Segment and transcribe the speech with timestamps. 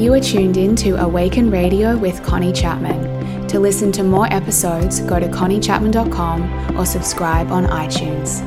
[0.00, 3.46] You are tuned in to Awaken Radio with Connie Chapman.
[3.48, 8.40] To listen to more episodes, go to conniechapman.com or subscribe on iTunes.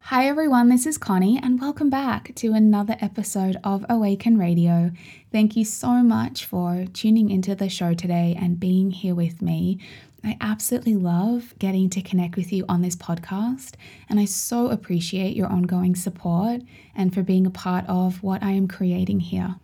[0.00, 4.92] Hi everyone, this is Connie, and welcome back to another episode of Awaken Radio.
[5.32, 9.80] Thank you so much for tuning into the show today and being here with me.
[10.26, 13.74] I absolutely love getting to connect with you on this podcast,
[14.08, 16.62] and I so appreciate your ongoing support
[16.94, 19.56] and for being a part of what I am creating here.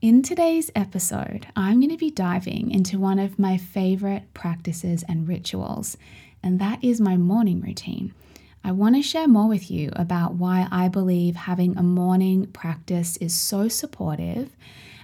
[0.00, 5.28] In today's episode, I'm going to be diving into one of my favorite practices and
[5.28, 5.96] rituals,
[6.42, 8.12] and that is my morning routine.
[8.64, 13.16] I want to share more with you about why I believe having a morning practice
[13.18, 14.50] is so supportive.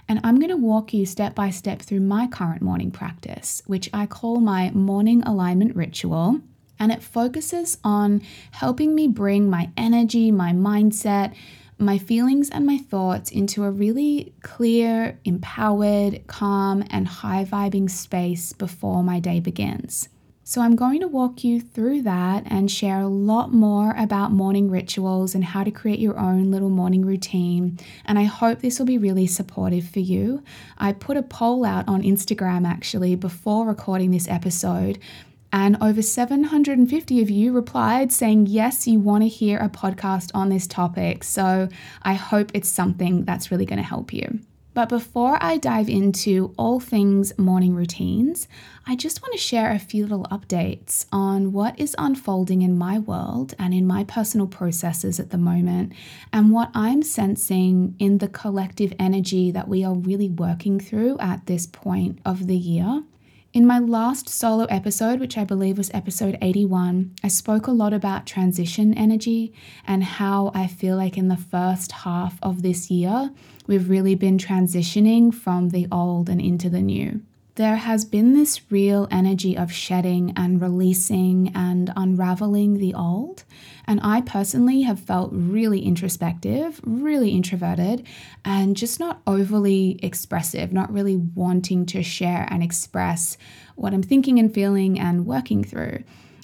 [0.07, 3.89] And I'm going to walk you step by step through my current morning practice, which
[3.93, 6.41] I call my morning alignment ritual.
[6.79, 8.21] And it focuses on
[8.51, 11.33] helping me bring my energy, my mindset,
[11.77, 18.53] my feelings, and my thoughts into a really clear, empowered, calm, and high vibing space
[18.53, 20.09] before my day begins.
[20.45, 24.69] So, I'm going to walk you through that and share a lot more about morning
[24.69, 27.79] rituals and how to create your own little morning routine.
[28.03, 30.43] And I hope this will be really supportive for you.
[30.77, 34.99] I put a poll out on Instagram actually before recording this episode.
[35.53, 40.49] And over 750 of you replied saying, yes, you want to hear a podcast on
[40.49, 41.23] this topic.
[41.23, 41.69] So
[42.01, 44.39] I hope it's something that's really going to help you.
[44.73, 48.47] But before I dive into all things morning routines,
[48.87, 52.97] I just want to share a few little updates on what is unfolding in my
[52.97, 55.93] world and in my personal processes at the moment,
[56.31, 61.45] and what I'm sensing in the collective energy that we are really working through at
[61.45, 63.03] this point of the year.
[63.53, 67.93] In my last solo episode, which I believe was episode 81, I spoke a lot
[67.93, 69.53] about transition energy
[69.85, 73.29] and how I feel like in the first half of this year,
[73.67, 77.21] we've really been transitioning from the old and into the new
[77.55, 83.43] there has been this real energy of shedding and releasing and unraveling the old.
[83.85, 88.07] And I personally have felt really introspective, really introverted,
[88.43, 93.37] and just not overly expressive, not really wanting to share and express
[93.75, 96.03] what I'm thinking and feeling and working through.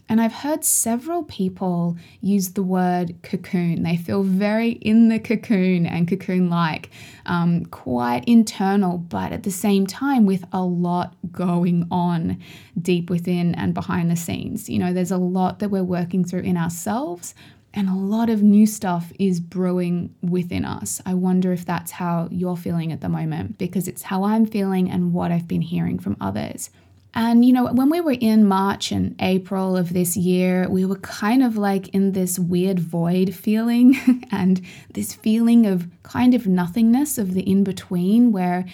[0.09, 3.83] And I've heard several people use the word cocoon.
[3.83, 6.89] They feel very in the cocoon and cocoon like,
[7.27, 12.39] um, quite internal, but at the same time with a lot going on
[12.81, 14.67] deep within and behind the scenes.
[14.67, 17.35] You know, there's a lot that we're working through in ourselves.
[17.71, 21.03] And a lot of new stuff is brewing within us.
[21.05, 24.89] I wonder if that's how you're feeling at the moment, because it's how I'm feeling
[24.89, 26.71] and what I've been hearing from others.
[27.13, 30.97] And, you know, when we were in March and April of this year, we were
[30.97, 33.95] kind of like in this weird void feeling
[34.31, 34.61] and
[34.93, 38.65] this feeling of kind of nothingness of the in between where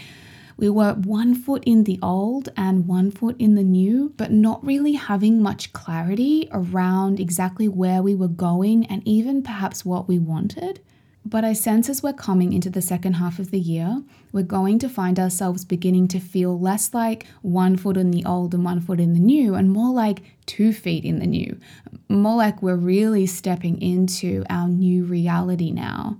[0.58, 4.66] we were one foot in the old and one foot in the new, but not
[4.66, 10.18] really having much clarity around exactly where we were going and even perhaps what we
[10.18, 10.82] wanted.
[11.28, 14.78] But I sense as we're coming into the second half of the year, we're going
[14.80, 18.80] to find ourselves beginning to feel less like one foot in the old and one
[18.80, 21.60] foot in the new, and more like two feet in the new.
[22.10, 26.20] More like we're really stepping into our new reality now.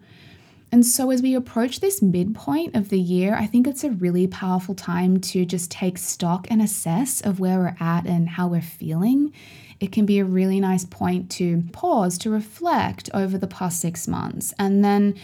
[0.72, 4.26] And so, as we approach this midpoint of the year, I think it's a really
[4.26, 8.62] powerful time to just take stock and assess of where we're at and how we're
[8.62, 9.32] feeling
[9.80, 14.08] it can be a really nice point to pause, to reflect over the past six
[14.08, 15.16] months, and then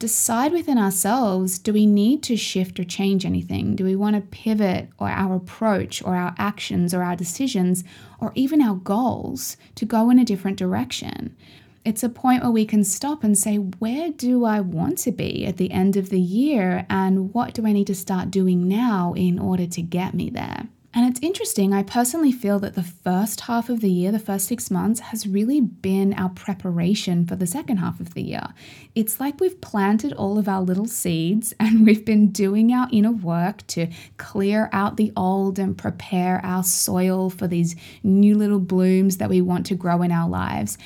[0.00, 3.76] decide within ourselves do we need to shift or change anything?
[3.76, 7.84] Do we want to pivot or our approach or our actions or our decisions
[8.18, 11.36] or even our goals to go in a different direction?
[11.84, 15.46] It's a point where we can stop and say, where do I want to be
[15.46, 16.86] at the end of the year?
[16.90, 20.68] And what do I need to start doing now in order to get me there?
[20.92, 24.48] And it's interesting, I personally feel that the first half of the year, the first
[24.48, 28.48] six months, has really been our preparation for the second half of the year.
[28.96, 33.12] It's like we've planted all of our little seeds and we've been doing our inner
[33.12, 33.86] work to
[34.16, 39.40] clear out the old and prepare our soil for these new little blooms that we
[39.40, 40.76] want to grow in our lives.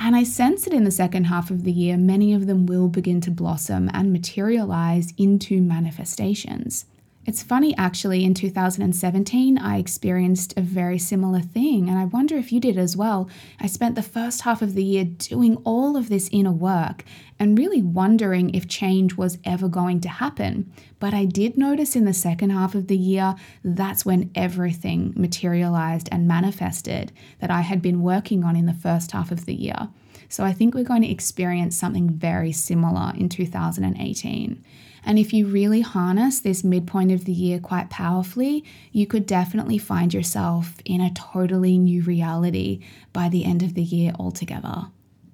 [0.00, 2.88] And I sense that in the second half of the year, many of them will
[2.88, 6.86] begin to blossom and materialize into manifestations.
[7.26, 12.52] It's funny, actually, in 2017, I experienced a very similar thing, and I wonder if
[12.52, 13.30] you did as well.
[13.58, 17.02] I spent the first half of the year doing all of this inner work
[17.38, 20.70] and really wondering if change was ever going to happen.
[21.00, 26.10] But I did notice in the second half of the year, that's when everything materialized
[26.12, 27.10] and manifested
[27.40, 29.88] that I had been working on in the first half of the year.
[30.28, 34.62] So I think we're going to experience something very similar in 2018.
[35.04, 39.78] And if you really harness this midpoint of the year quite powerfully, you could definitely
[39.78, 42.80] find yourself in a totally new reality
[43.12, 44.86] by the end of the year altogether.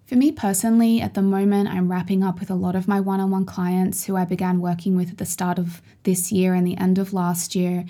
[0.07, 3.21] For me personally, at the moment, I'm wrapping up with a lot of my one
[3.21, 6.67] on one clients who I began working with at the start of this year and
[6.67, 7.85] the end of last year.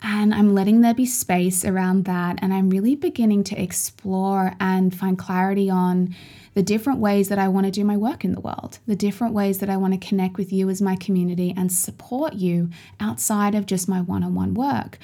[0.00, 2.38] And I'm letting there be space around that.
[2.40, 6.14] And I'm really beginning to explore and find clarity on
[6.54, 9.34] the different ways that I want to do my work in the world, the different
[9.34, 13.54] ways that I want to connect with you as my community and support you outside
[13.54, 14.98] of just my one on one work.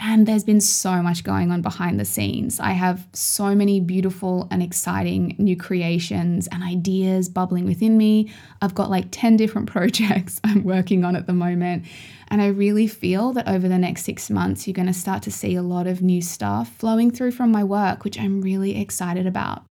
[0.00, 2.60] And there's been so much going on behind the scenes.
[2.60, 8.32] I have so many beautiful and exciting new creations and ideas bubbling within me.
[8.62, 11.84] I've got like 10 different projects I'm working on at the moment.
[12.28, 15.32] And I really feel that over the next six months, you're going to start to
[15.32, 19.26] see a lot of new stuff flowing through from my work, which I'm really excited
[19.26, 19.67] about.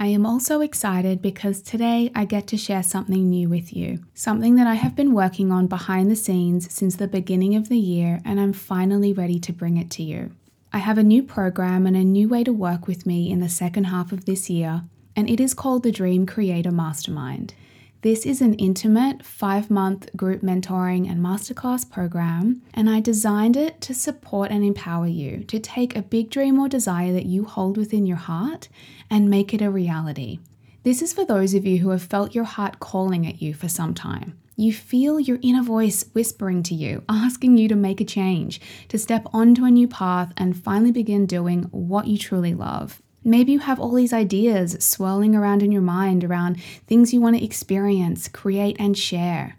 [0.00, 4.54] I am also excited because today I get to share something new with you, something
[4.54, 8.20] that I have been working on behind the scenes since the beginning of the year,
[8.24, 10.30] and I'm finally ready to bring it to you.
[10.72, 13.48] I have a new program and a new way to work with me in the
[13.48, 14.84] second half of this year,
[15.16, 17.54] and it is called the Dream Creator Mastermind.
[18.02, 23.80] This is an intimate five month group mentoring and masterclass program, and I designed it
[23.80, 27.76] to support and empower you to take a big dream or desire that you hold
[27.76, 28.68] within your heart
[29.10, 30.38] and make it a reality.
[30.82, 33.68] This is for those of you who have felt your heart calling at you for
[33.68, 34.38] some time.
[34.56, 38.98] You feel your inner voice whispering to you, asking you to make a change, to
[38.98, 43.00] step onto a new path and finally begin doing what you truly love.
[43.22, 47.36] Maybe you have all these ideas swirling around in your mind around things you want
[47.36, 49.56] to experience, create, and share.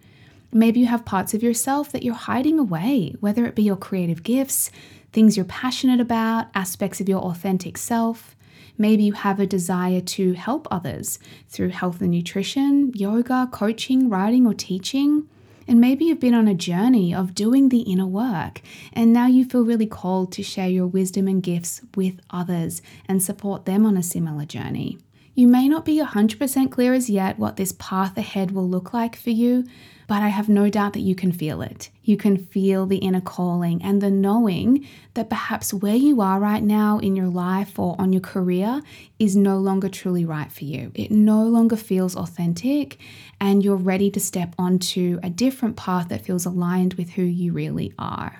[0.52, 4.24] Maybe you have parts of yourself that you're hiding away, whether it be your creative
[4.24, 4.72] gifts,
[5.12, 8.36] things you're passionate about, aspects of your authentic self.
[8.80, 14.48] Maybe you have a desire to help others through health and nutrition, yoga, coaching, writing,
[14.48, 15.28] or teaching.
[15.68, 18.62] And maybe you've been on a journey of doing the inner work,
[18.94, 23.22] and now you feel really called to share your wisdom and gifts with others and
[23.22, 24.98] support them on a similar journey.
[25.40, 29.16] You may not be 100% clear as yet what this path ahead will look like
[29.16, 29.64] for you,
[30.06, 31.90] but I have no doubt that you can feel it.
[32.04, 36.62] You can feel the inner calling and the knowing that perhaps where you are right
[36.62, 38.82] now in your life or on your career
[39.18, 40.92] is no longer truly right for you.
[40.94, 42.98] It no longer feels authentic,
[43.40, 47.54] and you're ready to step onto a different path that feels aligned with who you
[47.54, 48.40] really are.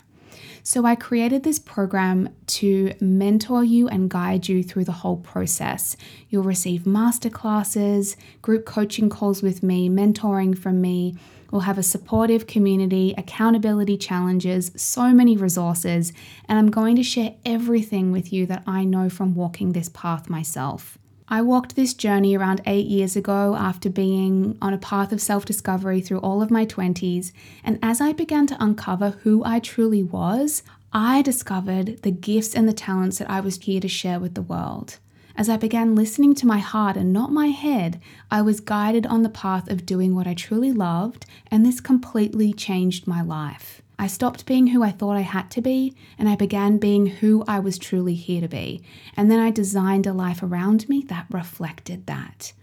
[0.64, 5.96] So, I created this program to mentor you and guide you through the whole process.
[6.30, 11.16] You'll receive masterclasses, group coaching calls with me, mentoring from me,
[11.52, 16.14] We'll have a supportive community, accountability challenges, so many resources,
[16.48, 20.30] and I'm going to share everything with you that I know from walking this path
[20.30, 20.98] myself.
[21.32, 25.46] I walked this journey around eight years ago after being on a path of self
[25.46, 27.32] discovery through all of my 20s,
[27.64, 32.68] and as I began to uncover who I truly was, I discovered the gifts and
[32.68, 34.98] the talents that I was here to share with the world.
[35.36, 39.22] As I began listening to my heart and not my head, I was guided on
[39.22, 43.84] the path of doing what I truly loved, and this completely changed my life.
[44.02, 47.44] I stopped being who I thought I had to be, and I began being who
[47.50, 48.82] I was truly here to be.
[49.18, 52.54] And then I designed a life around me that reflected that.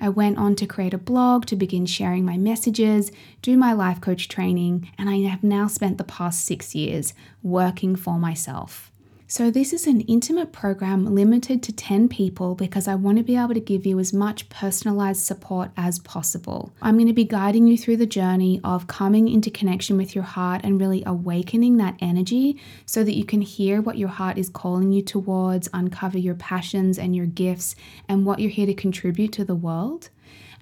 [0.00, 4.00] I went on to create a blog to begin sharing my messages, do my life
[4.00, 8.91] coach training, and I have now spent the past six years working for myself.
[9.32, 13.34] So, this is an intimate program limited to 10 people because I want to be
[13.34, 16.70] able to give you as much personalized support as possible.
[16.82, 20.24] I'm going to be guiding you through the journey of coming into connection with your
[20.24, 24.50] heart and really awakening that energy so that you can hear what your heart is
[24.50, 27.74] calling you towards, uncover your passions and your gifts,
[28.10, 30.10] and what you're here to contribute to the world.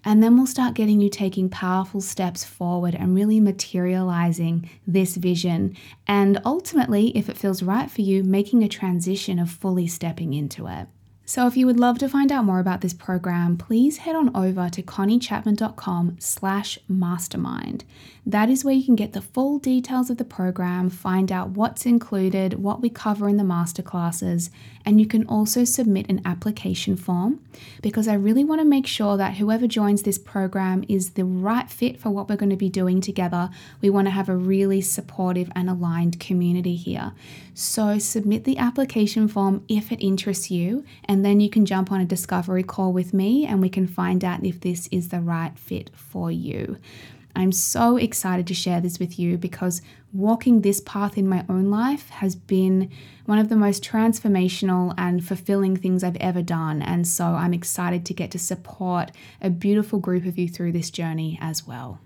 [0.04, 5.76] And then we'll start getting you taking powerful steps forward and really materializing this vision.
[6.06, 10.66] And ultimately, if it feels right for you, making a transition of fully stepping into
[10.66, 10.88] it.
[11.30, 14.34] So if you would love to find out more about this program, please head on
[14.34, 17.84] over to conniechapman.com slash mastermind.
[18.26, 21.86] That is where you can get the full details of the program, find out what's
[21.86, 24.50] included, what we cover in the masterclasses,
[24.84, 27.40] And you can also submit an application form
[27.82, 31.68] because I really want to make sure that whoever joins this program is the right
[31.68, 33.50] fit for what we're going to be doing together.
[33.80, 37.12] We want to have a really supportive and aligned community here.
[37.54, 42.00] So submit the application form if it interests you, and then you can jump on
[42.00, 45.58] a discovery call with me and we can find out if this is the right
[45.58, 46.78] fit for you.
[47.34, 49.82] I'm so excited to share this with you because
[50.12, 52.90] walking this path in my own life has been
[53.26, 56.82] one of the most transformational and fulfilling things I've ever done.
[56.82, 60.90] And so I'm excited to get to support a beautiful group of you through this
[60.90, 62.00] journey as well.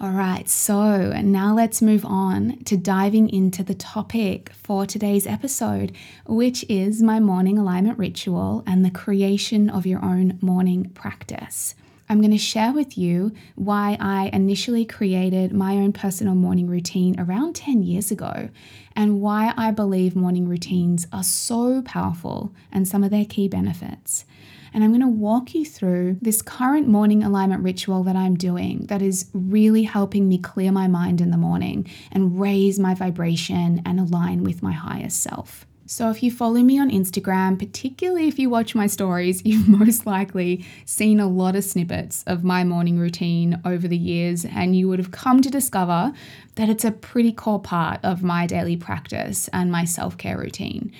[0.00, 5.92] All right, so now let's move on to diving into the topic for today's episode,
[6.26, 11.76] which is my morning alignment ritual and the creation of your own morning practice.
[12.08, 17.18] I'm going to share with you why I initially created my own personal morning routine
[17.18, 18.50] around 10 years ago
[18.94, 24.26] and why I believe morning routines are so powerful and some of their key benefits.
[24.74, 28.86] And I'm going to walk you through this current morning alignment ritual that I'm doing
[28.86, 33.80] that is really helping me clear my mind in the morning and raise my vibration
[33.86, 35.64] and align with my highest self.
[35.86, 40.06] So, if you follow me on Instagram, particularly if you watch my stories, you've most
[40.06, 44.88] likely seen a lot of snippets of my morning routine over the years, and you
[44.88, 46.12] would have come to discover
[46.54, 50.90] that it's a pretty core part of my daily practice and my self care routine.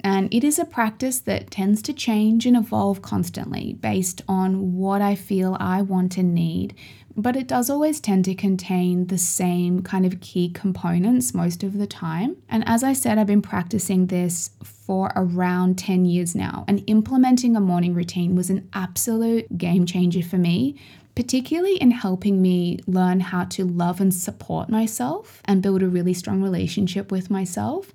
[0.00, 5.00] And it is a practice that tends to change and evolve constantly based on what
[5.00, 6.74] I feel I want and need
[7.16, 11.78] but it does always tend to contain the same kind of key components most of
[11.78, 12.36] the time.
[12.48, 17.56] And as I said, I've been practicing this for around 10 years now, and implementing
[17.56, 20.76] a morning routine was an absolute game changer for me.
[21.14, 26.12] Particularly in helping me learn how to love and support myself and build a really
[26.12, 27.92] strong relationship with myself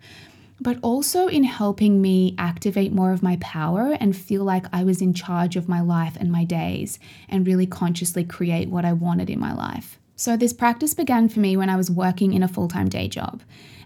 [0.59, 5.01] but also in helping me activate more of my power and feel like I was
[5.01, 9.29] in charge of my life and my days and really consciously create what I wanted
[9.29, 9.99] in my life.
[10.15, 13.07] So, this practice began for me when I was working in a full time day
[13.07, 13.41] job.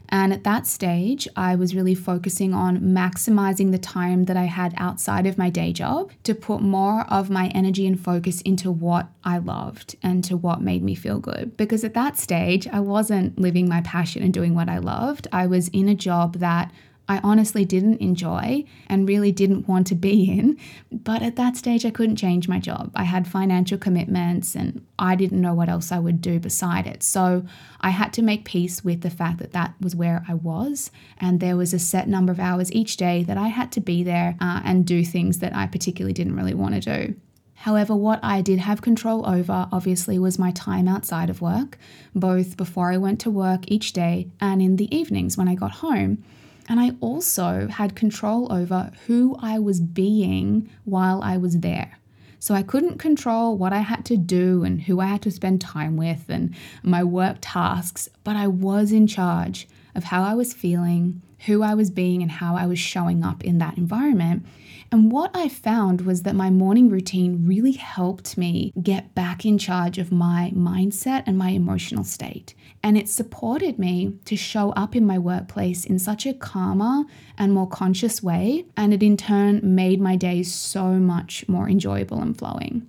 [0.10, 4.74] And at that stage, I was really focusing on maximizing the time that I had
[4.77, 9.07] outside of my day job to put more of my energy and focus into what
[9.24, 11.57] I loved and to what made me feel good.
[11.57, 15.27] Because at that stage, I wasn't living my passion and doing what I loved.
[15.31, 16.72] I was in a job that
[17.10, 20.57] I honestly didn't enjoy and really didn't want to be in.
[20.91, 22.91] But at that stage, I couldn't change my job.
[22.95, 27.03] I had financial commitments and I didn't know what else I would do beside it.
[27.03, 27.45] So
[27.81, 30.91] I had to make peace with the fact that that was where I was.
[31.17, 34.03] And there was a set number of hours each day that I had to be
[34.03, 37.15] there uh, and do things that I particularly didn't really want to do.
[37.55, 41.77] However, what I did have control over obviously was my time outside of work,
[42.13, 45.72] both before I went to work each day and in the evenings when I got
[45.72, 46.24] home.
[46.70, 51.98] And I also had control over who I was being while I was there.
[52.39, 55.62] So I couldn't control what I had to do and who I had to spend
[55.62, 56.53] time with and
[56.84, 61.73] my work tasks, but I was in charge of how I was feeling, who I
[61.73, 64.45] was being, and how I was showing up in that environment.
[64.91, 69.57] And what I found was that my morning routine really helped me get back in
[69.57, 72.53] charge of my mindset and my emotional state.
[72.83, 77.05] And it supported me to show up in my workplace in such a calmer
[77.38, 78.65] and more conscious way.
[78.77, 82.88] And it in turn made my days so much more enjoyable and flowing.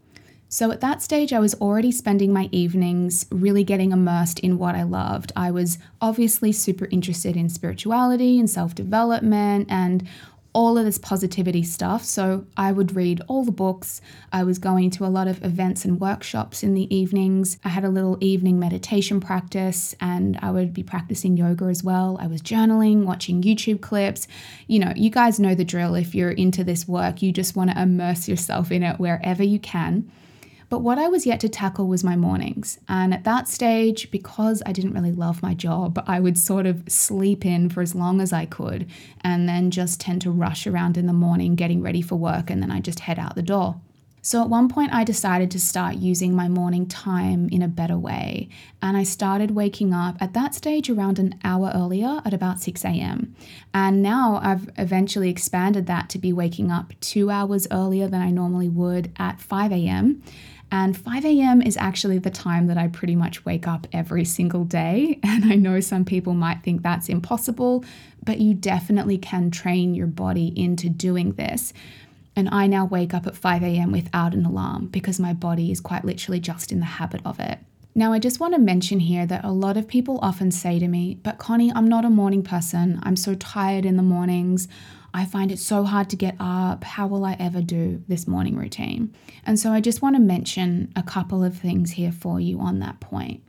[0.55, 4.77] So at that stage, I was already spending my evenings really getting immersed in what
[4.77, 5.33] I loved.
[5.35, 10.07] I was obviously super interested in spirituality and self development and
[10.53, 12.05] all of this positivity stuff.
[12.05, 14.01] So I would read all the books.
[14.33, 17.59] I was going to a lot of events and workshops in the evenings.
[17.65, 22.17] I had a little evening meditation practice and I would be practicing yoga as well.
[22.21, 24.29] I was journaling, watching YouTube clips.
[24.69, 25.97] You know, you guys know the drill.
[25.97, 29.59] If you're into this work, you just want to immerse yourself in it wherever you
[29.59, 30.09] can.
[30.69, 32.79] But what I was yet to tackle was my mornings.
[32.89, 36.83] And at that stage, because I didn't really love my job, I would sort of
[36.89, 38.89] sleep in for as long as I could
[39.21, 42.63] and then just tend to rush around in the morning getting ready for work and
[42.63, 43.81] then I just head out the door.
[44.25, 47.99] So at one point, I decided to start using my morning time in a better
[47.99, 48.49] way.
[48.81, 52.87] And I started waking up at that stage around an hour earlier at about 6
[52.87, 53.37] a.m.
[53.75, 58.31] And now I've eventually expanded that to be waking up two hours earlier than I
[58.31, 60.23] normally would at 5 a.m.
[60.75, 61.63] And 5 a.m.
[61.63, 65.21] is actually the time that I pretty much wake up every single day.
[65.25, 67.85] And I know some people might think that's impossible,
[68.25, 71.73] but you definitely can train your body into doing this.
[72.35, 73.93] And I now wake up at 5 a.m.
[73.93, 77.61] without an alarm because my body is quite literally just in the habit of it.
[77.95, 80.89] Now, I just want to mention here that a lot of people often say to
[80.89, 82.99] me, But Connie, I'm not a morning person.
[83.05, 84.67] I'm so tired in the mornings.
[85.17, 86.83] I find it so hard to get up.
[86.83, 89.15] How will I ever do this morning routine?
[89.47, 92.81] And so I just want to mention a couple of things here for you on
[92.81, 93.41] that point.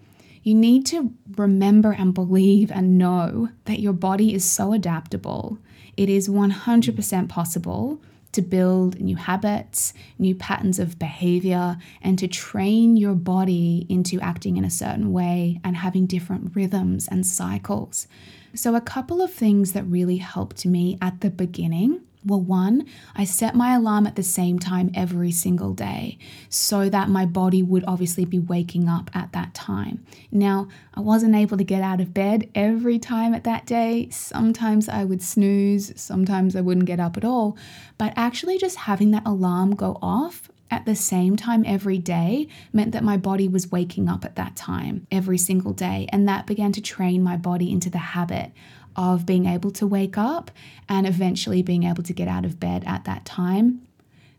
[0.44, 5.58] You need to remember and believe and know that your body is so adaptable.
[5.98, 8.00] It is 100% possible
[8.36, 14.58] to build new habits, new patterns of behavior, and to train your body into acting
[14.58, 18.08] in a certain way and having different rhythms and cycles.
[18.54, 23.24] So, a couple of things that really helped me at the beginning well, one, I
[23.24, 26.18] set my alarm at the same time every single day
[26.50, 30.04] so that my body would obviously be waking up at that time.
[30.32, 34.10] Now, I wasn't able to get out of bed every time at that day.
[34.10, 37.58] Sometimes I would snooze, sometimes I wouldn't get up at all.
[37.98, 42.92] But actually, just having that alarm go off at the same time every day meant
[42.92, 46.08] that my body was waking up at that time every single day.
[46.12, 48.52] And that began to train my body into the habit
[48.96, 50.52] of being able to wake up
[50.88, 53.82] and eventually being able to get out of bed at that time.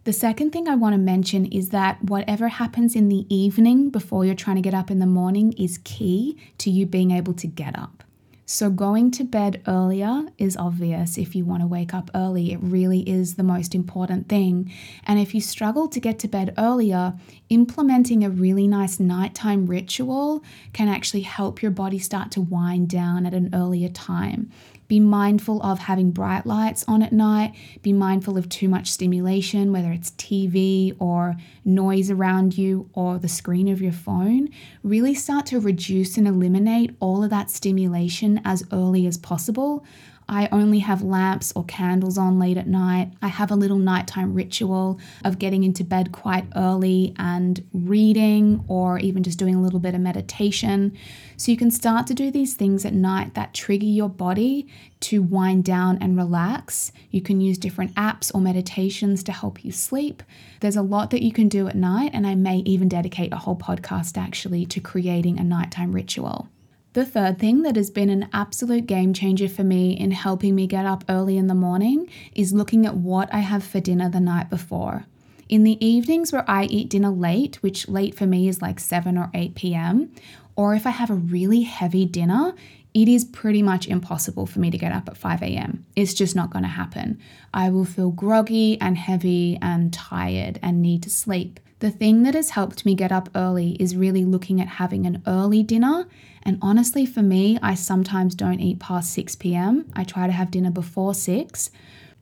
[0.04, 4.25] The second thing I want to mention is that whatever happens in the evening before
[4.25, 7.46] you're trying to get up in the morning is key to you being able to
[7.48, 8.04] get up.
[8.49, 12.53] So, going to bed earlier is obvious if you want to wake up early.
[12.53, 14.73] It really is the most important thing.
[15.05, 17.15] And if you struggle to get to bed earlier,
[17.49, 23.26] implementing a really nice nighttime ritual can actually help your body start to wind down
[23.26, 24.53] at an earlier time.
[24.88, 27.55] Be mindful of having bright lights on at night.
[27.83, 33.28] Be mindful of too much stimulation, whether it's TV or noise around you or the
[33.28, 34.49] screen of your phone.
[34.83, 39.85] Really start to reduce and eliminate all of that stimulation as early as possible.
[40.28, 43.12] I only have lamps or candles on late at night.
[43.23, 48.99] I have a little nighttime ritual of getting into bed quite early and reading or
[48.99, 50.97] even just doing a little bit of meditation.
[51.37, 54.66] So you can start to do these things at night that trigger your body
[55.00, 56.90] to wind down and relax.
[57.11, 60.23] You can use different apps or meditations to help you sleep.
[60.61, 63.37] There's a lot that you can do at night, and I may even dedicate a
[63.37, 66.49] whole podcast actually to creating a nighttime ritual.
[66.97, 70.67] The third thing that has been an absolute game changer for me in helping me
[70.67, 74.19] get up early in the morning is looking at what I have for dinner the
[74.19, 75.05] night before.
[75.47, 79.19] In the evenings where I eat dinner late, which late for me is like 7
[79.19, 80.11] or 8 p.m.,
[80.57, 82.55] or if I have a really heavy dinner,
[82.95, 85.85] it is pretty much impossible for me to get up at 5 a.m.
[85.97, 87.21] It's just not going to happen.
[87.53, 91.61] I will feel groggy and heavy and tired and need to sleep.
[91.78, 95.23] The thing that has helped me get up early is really looking at having an
[95.26, 96.08] early dinner.
[96.43, 99.91] And honestly, for me, I sometimes don't eat past 6 p.m.
[99.95, 101.71] I try to have dinner before 6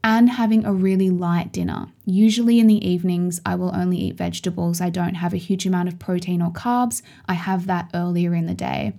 [0.02, 1.86] and having a really light dinner.
[2.04, 4.80] Usually in the evenings, I will only eat vegetables.
[4.80, 7.00] I don't have a huge amount of protein or carbs.
[7.26, 8.94] I have that earlier in the day.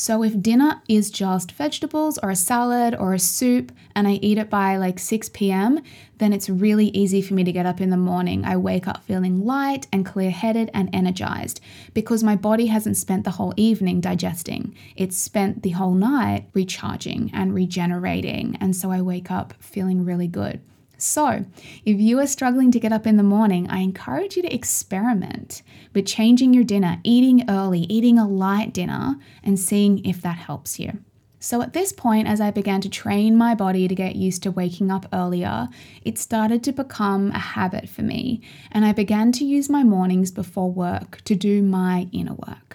[0.00, 4.38] So if dinner is just vegetables or a salad or a soup and I eat
[4.38, 5.80] it by like 6 p.m.,
[6.18, 8.44] then it's really easy for me to get up in the morning.
[8.44, 11.60] I wake up feeling light and clear headed and energized
[11.94, 14.72] because my body hasn't spent the whole evening digesting.
[14.94, 18.56] It's spent the whole night recharging and regenerating.
[18.60, 20.60] And so I wake up feeling really good.
[21.00, 21.44] So,
[21.84, 25.62] if you are struggling to get up in the morning, I encourage you to experiment
[25.94, 30.80] with changing your dinner, eating early, eating a light dinner, and seeing if that helps
[30.80, 30.98] you.
[31.38, 34.50] So, at this point, as I began to train my body to get used to
[34.50, 35.68] waking up earlier,
[36.04, 40.32] it started to become a habit for me, and I began to use my mornings
[40.32, 42.67] before work to do my inner work.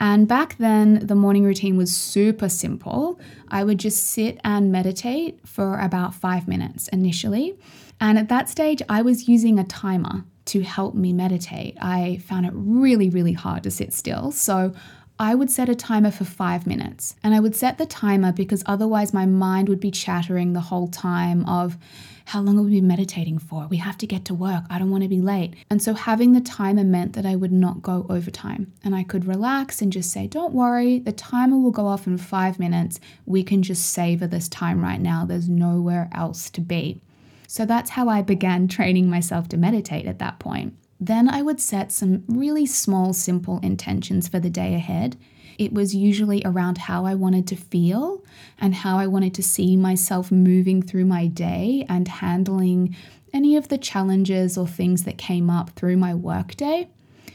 [0.00, 3.18] And back then, the morning routine was super simple.
[3.48, 7.56] I would just sit and meditate for about five minutes initially.
[8.00, 11.76] And at that stage, I was using a timer to help me meditate.
[11.80, 14.30] I found it really, really hard to sit still.
[14.30, 14.74] So
[15.18, 17.14] I would set a timer for five minutes.
[17.22, 20.88] And I would set the timer because otherwise my mind would be chattering the whole
[20.88, 21.78] time of,
[22.26, 23.66] how long have we been meditating for?
[23.68, 24.64] We have to get to work.
[24.70, 25.54] I don't want to be late.
[25.68, 29.26] And so having the timer meant that I would not go overtime and I could
[29.26, 32.98] relax and just say, don't worry, the timer will go off in five minutes.
[33.26, 35.26] We can just savor this time right now.
[35.26, 37.00] There's nowhere else to be.
[37.46, 40.74] So that's how I began training myself to meditate at that point.
[41.06, 45.18] Then I would set some really small, simple intentions for the day ahead.
[45.58, 48.24] It was usually around how I wanted to feel
[48.58, 52.96] and how I wanted to see myself moving through my day and handling
[53.34, 56.88] any of the challenges or things that came up through my workday.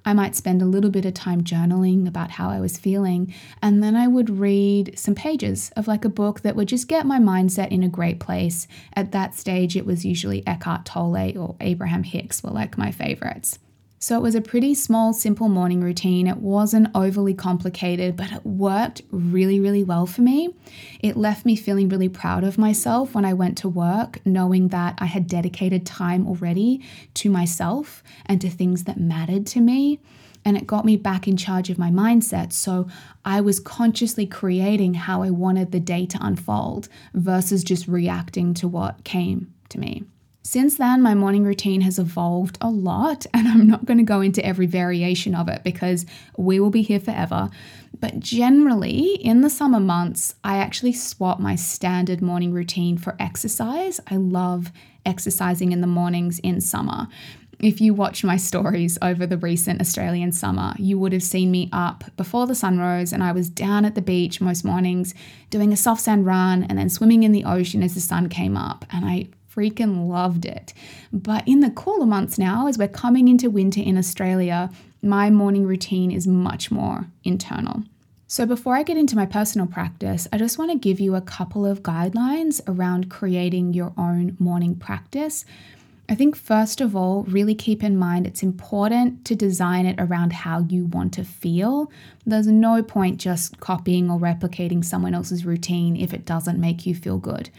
[0.05, 3.83] I might spend a little bit of time journaling about how I was feeling, and
[3.83, 7.19] then I would read some pages of like a book that would just get my
[7.19, 8.67] mindset in a great place.
[8.93, 13.59] At that stage, it was usually Eckhart Tolle or Abraham Hicks were like my favorites.
[14.01, 16.25] So it was a pretty small, simple morning routine.
[16.25, 20.55] It wasn't overly complicated, but it worked really, really well for me.
[21.01, 24.95] It left me feeling really proud of myself when I went to work, knowing that
[24.99, 26.81] I had dedicated time already
[27.15, 29.99] to myself and to things that mattered to me.
[30.45, 32.53] And it got me back in charge of my mindset.
[32.53, 32.87] So
[33.25, 38.67] I was consciously creating how I wanted the day to unfold versus just reacting to
[38.69, 40.05] what came to me.
[40.51, 44.21] Since then, my morning routine has evolved a lot, and I'm not going to go
[44.21, 46.07] into every variation of it because
[46.37, 47.51] we will be here forever.
[47.99, 53.99] But generally, in the summer months, I actually swap my standard morning routine for exercise.
[54.07, 54.71] I love
[55.05, 57.09] exercising in the mornings in summer.
[57.59, 61.69] If you watch my stories over the recent Australian summer, you would have seen me
[61.71, 65.13] up before the sun rose and I was down at the beach most mornings
[65.51, 68.55] doing a soft sand run and then swimming in the ocean as the sun came
[68.55, 68.85] up.
[68.91, 70.73] And I freaking loved it.
[71.11, 74.69] But in the cooler months now, as we're coming into winter in Australia,
[75.01, 77.83] my morning routine is much more internal.
[78.27, 81.21] So, before I get into my personal practice, I just want to give you a
[81.21, 85.45] couple of guidelines around creating your own morning practice.
[86.07, 90.33] I think, first of all, really keep in mind it's important to design it around
[90.33, 91.91] how you want to feel.
[92.25, 96.93] There's no point just copying or replicating someone else's routine if it doesn't make you
[96.93, 97.49] feel good.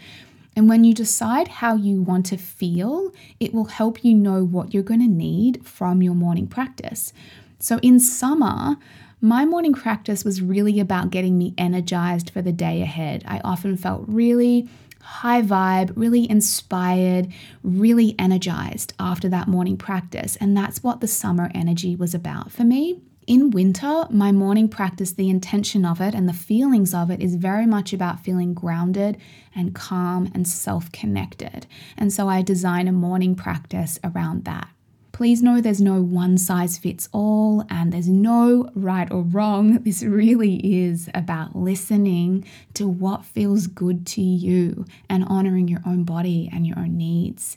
[0.55, 4.73] And when you decide how you want to feel, it will help you know what
[4.73, 7.13] you're going to need from your morning practice.
[7.59, 8.75] So in summer,
[9.21, 13.23] my morning practice was really about getting me energized for the day ahead.
[13.27, 14.67] I often felt really
[15.01, 17.31] high vibe, really inspired,
[17.63, 20.35] really energized after that morning practice.
[20.37, 22.99] And that's what the summer energy was about for me.
[23.27, 27.35] In winter, my morning practice, the intention of it and the feelings of it is
[27.35, 29.17] very much about feeling grounded
[29.53, 31.67] and calm and self connected.
[31.95, 34.69] And so I design a morning practice around that.
[35.11, 39.83] Please know there's no one size fits all and there's no right or wrong.
[39.83, 46.05] This really is about listening to what feels good to you and honoring your own
[46.05, 47.55] body and your own needs.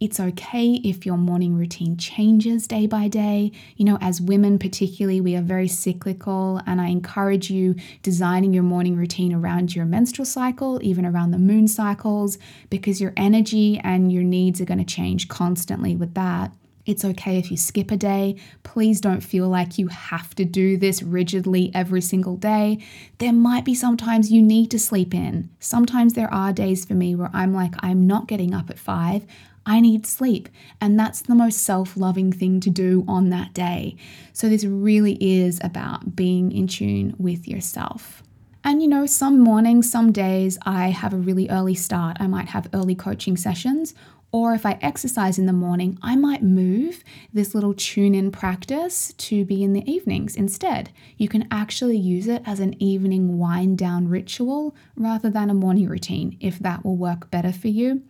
[0.00, 3.50] It's okay if your morning routine changes day by day.
[3.76, 8.62] You know, as women, particularly, we are very cyclical, and I encourage you designing your
[8.62, 12.38] morning routine around your menstrual cycle, even around the moon cycles,
[12.70, 16.52] because your energy and your needs are going to change constantly with that.
[16.86, 18.36] It's okay if you skip a day.
[18.62, 22.78] Please don't feel like you have to do this rigidly every single day.
[23.18, 25.50] There might be sometimes you need to sleep in.
[25.58, 29.26] Sometimes there are days for me where I'm like, I'm not getting up at five.
[29.68, 30.48] I need sleep.
[30.80, 33.96] And that's the most self loving thing to do on that day.
[34.32, 38.22] So, this really is about being in tune with yourself.
[38.64, 42.16] And you know, some mornings, some days, I have a really early start.
[42.18, 43.94] I might have early coaching sessions,
[44.32, 47.02] or if I exercise in the morning, I might move
[47.32, 50.90] this little tune in practice to be in the evenings instead.
[51.16, 55.88] You can actually use it as an evening wind down ritual rather than a morning
[55.88, 58.02] routine if that will work better for you.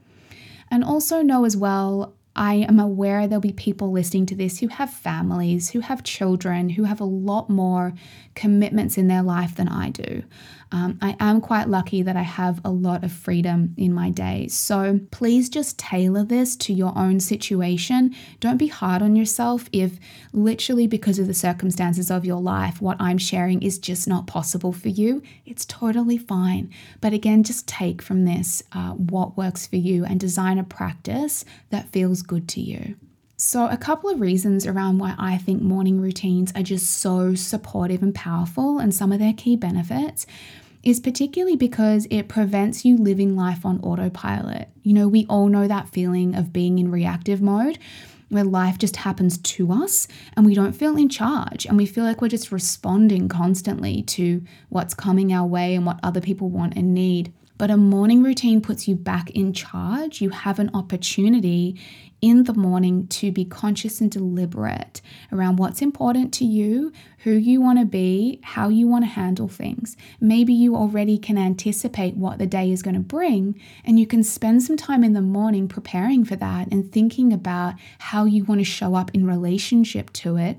[0.70, 4.68] And also know as well, I am aware there'll be people listening to this who
[4.68, 7.94] have families, who have children, who have a lot more
[8.36, 10.22] commitments in their life than I do.
[10.70, 14.48] Um, I am quite lucky that I have a lot of freedom in my day.
[14.48, 18.14] So please just tailor this to your own situation.
[18.38, 19.98] Don't be hard on yourself if
[20.32, 24.72] literally because of the circumstances of your life, what I'm sharing is just not possible
[24.72, 25.22] for you.
[25.46, 26.70] It's totally fine.
[27.00, 31.44] But again, just take from this uh, what works for you and design a practice
[31.70, 32.94] that feels good to you.
[33.36, 38.02] So, a couple of reasons around why I think morning routines are just so supportive
[38.02, 40.26] and powerful, and some of their key benefits
[40.82, 44.68] is particularly because it prevents you living life on autopilot.
[44.82, 47.78] You know, we all know that feeling of being in reactive mode
[48.28, 52.04] where life just happens to us and we don't feel in charge and we feel
[52.04, 56.76] like we're just responding constantly to what's coming our way and what other people want
[56.76, 57.32] and need.
[57.56, 60.20] But a morning routine puts you back in charge.
[60.20, 61.80] You have an opportunity
[62.20, 65.00] in the morning to be conscious and deliberate
[65.32, 69.48] around what's important to you, who you want to be, how you want to handle
[69.48, 69.96] things.
[70.20, 74.22] Maybe you already can anticipate what the day is going to bring, and you can
[74.22, 78.60] spend some time in the morning preparing for that and thinking about how you want
[78.60, 80.58] to show up in relationship to it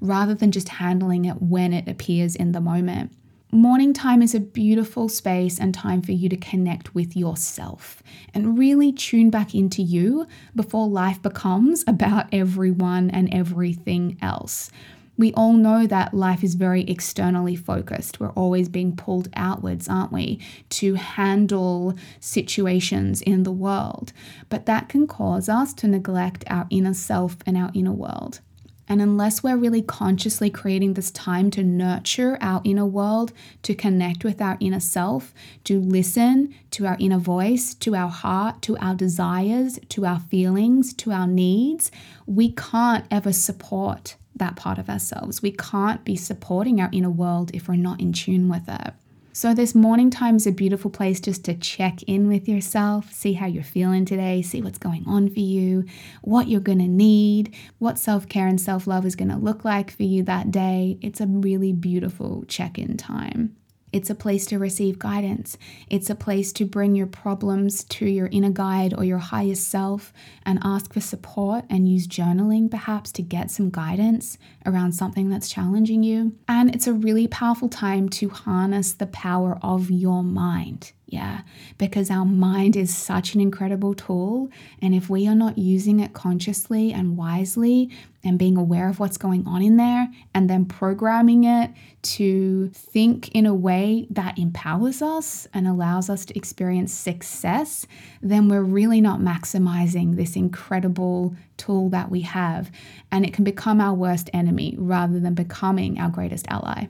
[0.00, 3.12] rather than just handling it when it appears in the moment.
[3.52, 8.00] Morning time is a beautiful space and time for you to connect with yourself
[8.32, 14.70] and really tune back into you before life becomes about everyone and everything else.
[15.18, 18.20] We all know that life is very externally focused.
[18.20, 24.12] We're always being pulled outwards, aren't we, to handle situations in the world.
[24.48, 28.42] But that can cause us to neglect our inner self and our inner world.
[28.90, 34.24] And unless we're really consciously creating this time to nurture our inner world, to connect
[34.24, 38.96] with our inner self, to listen to our inner voice, to our heart, to our
[38.96, 41.92] desires, to our feelings, to our needs,
[42.26, 45.40] we can't ever support that part of ourselves.
[45.40, 48.92] We can't be supporting our inner world if we're not in tune with it.
[49.32, 53.34] So, this morning time is a beautiful place just to check in with yourself, see
[53.34, 55.84] how you're feeling today, see what's going on for you,
[56.22, 59.64] what you're going to need, what self care and self love is going to look
[59.64, 60.98] like for you that day.
[61.00, 63.54] It's a really beautiful check in time.
[63.92, 65.58] It's a place to receive guidance.
[65.88, 70.12] It's a place to bring your problems to your inner guide or your highest self
[70.44, 75.48] and ask for support and use journaling perhaps to get some guidance around something that's
[75.48, 76.36] challenging you.
[76.46, 80.92] And it's a really powerful time to harness the power of your mind.
[81.10, 81.40] Yeah,
[81.76, 84.48] because our mind is such an incredible tool.
[84.80, 87.90] And if we are not using it consciously and wisely
[88.22, 93.30] and being aware of what's going on in there and then programming it to think
[93.30, 97.86] in a way that empowers us and allows us to experience success,
[98.22, 102.70] then we're really not maximizing this incredible tool that we have.
[103.10, 106.86] And it can become our worst enemy rather than becoming our greatest ally.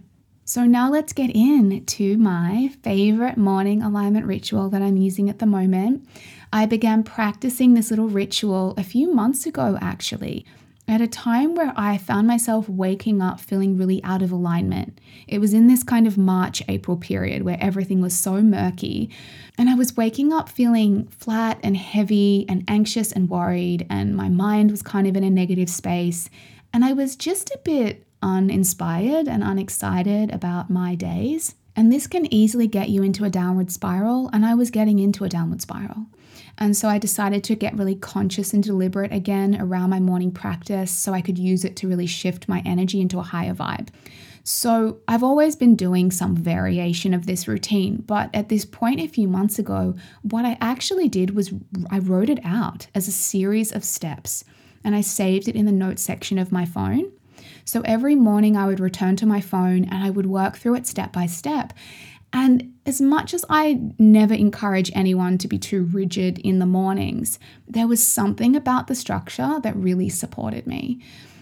[0.51, 5.47] So now let's get into my favorite morning alignment ritual that I'm using at the
[5.47, 6.09] moment.
[6.53, 10.45] I began practicing this little ritual a few months ago, actually,
[10.89, 15.01] at a time where I found myself waking up feeling really out of alignment.
[15.29, 19.09] It was in this kind of March April period where everything was so murky.
[19.57, 24.29] And I was waking up feeling flat and heavy and anxious and worried, and my
[24.29, 26.29] mind was kind of in a negative space.
[26.73, 31.55] And I was just a bit uninspired and unexcited about my days.
[31.77, 35.25] And this can easily get you into a downward spiral, and I was getting into
[35.25, 36.07] a downward spiral.
[36.59, 40.91] And so I decided to get really conscious and deliberate again around my morning practice
[40.91, 43.89] so I could use it to really shift my energy into a higher vibe.
[44.43, 49.07] So I've always been doing some variation of this routine, but at this point a
[49.07, 51.53] few months ago, what I actually did was
[51.91, 54.45] I wrote it out as a series of steps
[54.83, 57.13] and I saved it in the notes section of my phone.
[57.65, 60.87] So every morning I would return to my phone and I would work through it
[60.87, 61.73] step by step.
[62.33, 67.39] And as much as I never encourage anyone to be too rigid in the mornings,
[67.67, 71.01] there was something about the structure that really supported me.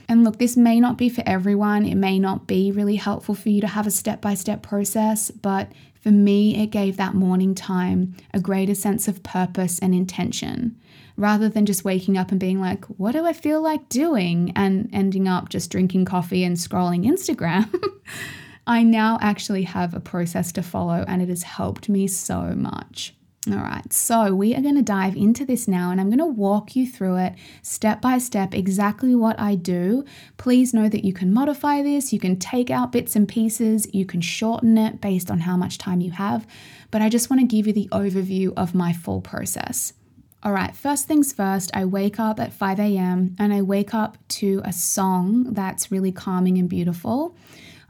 [0.08, 1.84] And look, this may not be for everyone.
[1.84, 5.30] It may not be really helpful for you to have a step by step process,
[5.30, 10.76] but for me, it gave that morning time a greater sense of purpose and intention
[11.18, 14.52] rather than just waking up and being like, what do I feel like doing?
[14.54, 17.68] And ending up just drinking coffee and scrolling Instagram.
[18.66, 23.14] I now actually have a process to follow and it has helped me so much.
[23.50, 26.26] All right, so we are going to dive into this now and I'm going to
[26.26, 30.04] walk you through it step by step exactly what I do.
[30.36, 34.04] Please know that you can modify this, you can take out bits and pieces, you
[34.04, 36.46] can shorten it based on how much time you have,
[36.90, 39.94] but I just want to give you the overview of my full process.
[40.40, 43.34] All right, first things first, I wake up at 5 a.m.
[43.40, 47.34] and I wake up to a song that's really calming and beautiful.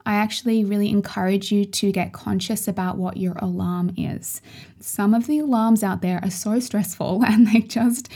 [0.06, 4.40] I actually really encourage you to get conscious about what your alarm is.
[4.80, 8.08] Some of the alarms out there are so stressful and they just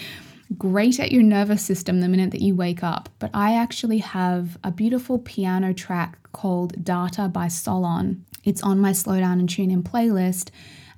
[0.56, 3.10] grate at your nervous system the minute that you wake up.
[3.18, 8.24] But I actually have a beautiful piano track called Data by Solon.
[8.44, 10.48] It's on my Slow Down and Tune In playlist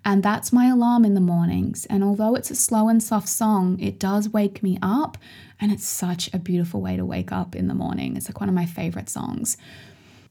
[0.04, 1.86] and that's my alarm in the mornings.
[1.86, 5.16] And although it's a slow and soft song, it does wake me up.
[5.60, 8.16] And it's such a beautiful way to wake up in the morning.
[8.16, 9.56] It's like one of my favorite songs.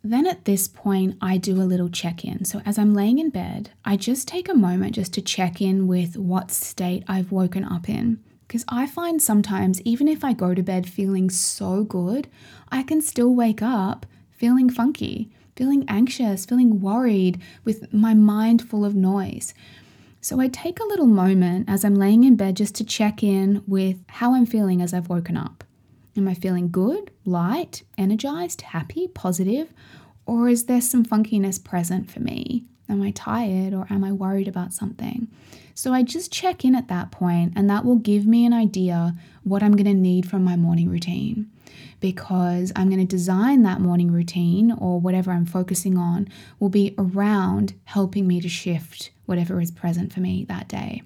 [0.03, 2.45] Then at this point, I do a little check in.
[2.45, 5.87] So as I'm laying in bed, I just take a moment just to check in
[5.87, 8.21] with what state I've woken up in.
[8.47, 12.27] Because I find sometimes, even if I go to bed feeling so good,
[12.69, 18.85] I can still wake up feeling funky feeling anxious, feeling worried, with my mind full
[18.85, 19.53] of noise.
[20.21, 23.61] So I take a little moment as I'm laying in bed just to check in
[23.67, 25.63] with how I'm feeling as I've woken up.
[26.15, 29.73] Am I feeling good, light, energized, happy, positive?
[30.25, 32.63] Or is there some funkiness present for me?
[32.87, 35.27] Am I tired or am I worried about something?
[35.75, 39.15] So I just check in at that point, and that will give me an idea
[39.43, 41.49] what I'm going to need from my morning routine
[41.99, 46.27] because I'm going to design that morning routine or whatever I'm focusing on
[46.59, 51.03] will be around helping me to shift whatever is present for me that day.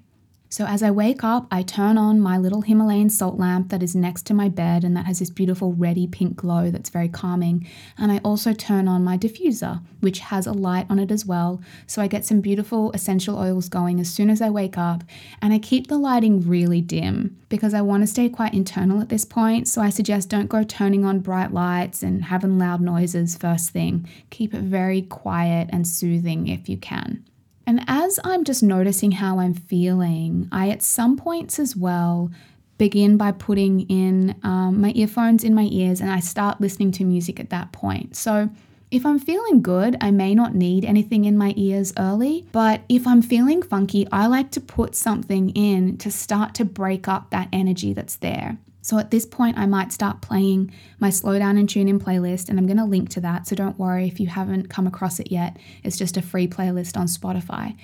[0.50, 3.94] So as I wake up, I turn on my little Himalayan salt lamp that is
[3.94, 7.68] next to my bed and that has this beautiful reddy pink glow that's very calming.
[7.98, 11.60] And I also turn on my diffuser, which has a light on it as well.
[11.86, 15.04] So I get some beautiful essential oils going as soon as I wake up.
[15.42, 19.10] And I keep the lighting really dim because I want to stay quite internal at
[19.10, 19.68] this point.
[19.68, 24.08] So I suggest don't go turning on bright lights and having loud noises first thing.
[24.30, 27.27] Keep it very quiet and soothing if you can.
[27.68, 32.30] And as I'm just noticing how I'm feeling, I at some points as well
[32.78, 37.04] begin by putting in um, my earphones in my ears and I start listening to
[37.04, 38.16] music at that point.
[38.16, 38.48] So
[38.90, 43.06] if I'm feeling good, I may not need anything in my ears early, but if
[43.06, 47.48] I'm feeling funky, I like to put something in to start to break up that
[47.52, 48.56] energy that's there.
[48.88, 52.48] So at this point, I might start playing my slow down and tune in playlist,
[52.48, 53.46] and I'm going to link to that.
[53.46, 55.58] So don't worry if you haven't come across it yet.
[55.84, 57.76] It's just a free playlist on Spotify.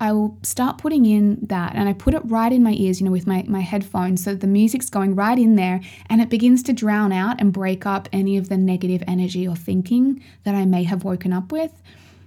[0.00, 3.06] I will start putting in that and I put it right in my ears, you
[3.06, 4.24] know, with my, my headphones.
[4.24, 7.86] So the music's going right in there and it begins to drown out and break
[7.86, 11.72] up any of the negative energy or thinking that I may have woken up with.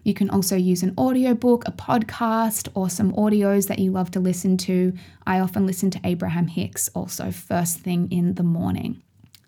[0.03, 4.19] You can also use an audiobook, a podcast, or some audios that you love to
[4.19, 4.93] listen to.
[5.27, 9.01] I often listen to Abraham Hicks also first thing in the morning.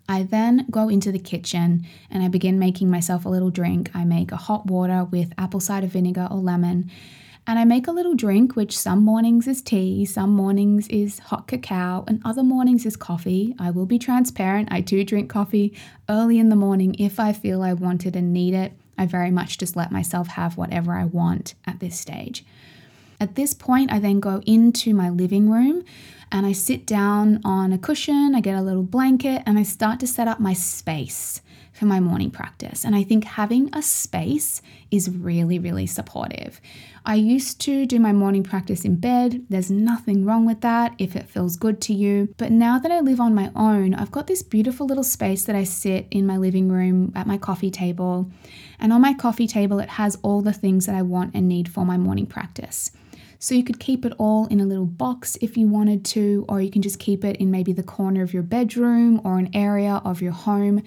[0.08, 3.90] I then go into the kitchen and I begin making myself a little drink.
[3.94, 6.90] I make a hot water with apple cider vinegar or lemon.
[7.46, 11.46] And I make a little drink, which some mornings is tea, some mornings is hot
[11.46, 13.54] cacao, and other mornings is coffee.
[13.58, 14.68] I will be transparent.
[14.70, 15.76] I do drink coffee
[16.08, 18.72] early in the morning if I feel I want it and need it.
[18.96, 22.44] I very much just let myself have whatever I want at this stage.
[23.20, 25.84] At this point, I then go into my living room
[26.32, 30.00] and I sit down on a cushion, I get a little blanket, and I start
[30.00, 31.40] to set up my space
[31.72, 32.84] for my morning practice.
[32.84, 34.62] And I think having a space
[34.94, 36.60] is really, really supportive.
[37.04, 39.44] I used to do my morning practice in bed.
[39.50, 42.32] There's nothing wrong with that if it feels good to you.
[42.38, 45.56] But now that I live on my own, I've got this beautiful little space that
[45.56, 48.30] I sit in my living room at my coffee table.
[48.78, 51.68] And on my coffee table, it has all the things that I want and need
[51.68, 52.92] for my morning practice.
[53.40, 56.60] So you could keep it all in a little box if you wanted to, or
[56.60, 60.00] you can just keep it in maybe the corner of your bedroom or an area
[60.04, 60.82] of your home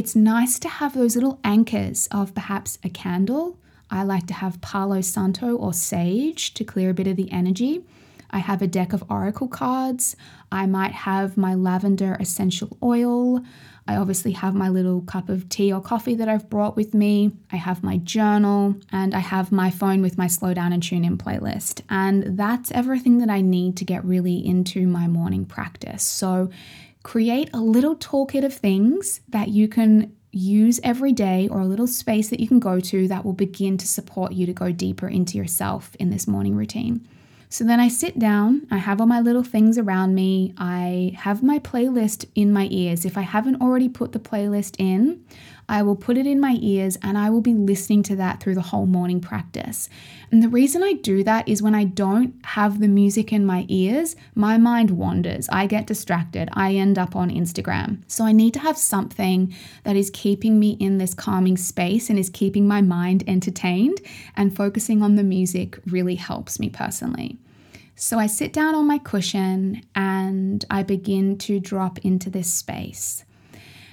[0.00, 3.58] it's nice to have those little anchors of perhaps a candle.
[3.90, 7.84] I like to have Palo Santo or sage to clear a bit of the energy.
[8.30, 10.16] I have a deck of oracle cards.
[10.50, 13.44] I might have my lavender essential oil.
[13.86, 17.32] I obviously have my little cup of tea or coffee that I've brought with me.
[17.52, 21.04] I have my journal and I have my phone with my slow down and tune
[21.04, 21.82] in playlist.
[21.90, 26.02] And that's everything that I need to get really into my morning practice.
[26.02, 26.48] So
[27.02, 31.86] create a little toolkit of things that you can use every day or a little
[31.86, 35.08] space that you can go to that will begin to support you to go deeper
[35.08, 37.06] into yourself in this morning routine.
[37.52, 41.42] So then I sit down, I have all my little things around me, I have
[41.42, 43.04] my playlist in my ears.
[43.04, 45.24] If I haven't already put the playlist in,
[45.70, 48.56] I will put it in my ears and I will be listening to that through
[48.56, 49.88] the whole morning practice.
[50.32, 53.66] And the reason I do that is when I don't have the music in my
[53.68, 55.48] ears, my mind wanders.
[55.50, 56.48] I get distracted.
[56.54, 58.02] I end up on Instagram.
[58.08, 59.54] So I need to have something
[59.84, 64.00] that is keeping me in this calming space and is keeping my mind entertained.
[64.34, 67.38] And focusing on the music really helps me personally.
[67.94, 73.24] So I sit down on my cushion and I begin to drop into this space.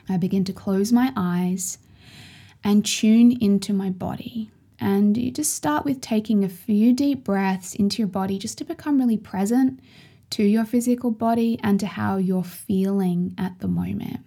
[0.09, 1.77] I begin to close my eyes
[2.63, 4.51] and tune into my body.
[4.79, 8.63] And you just start with taking a few deep breaths into your body just to
[8.63, 9.79] become really present
[10.31, 14.19] to your physical body and to how you're feeling at the moment.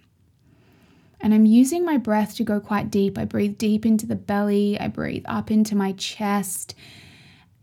[1.19, 3.17] And I'm using my breath to go quite deep.
[3.17, 6.73] I breathe deep into the belly, I breathe up into my chest.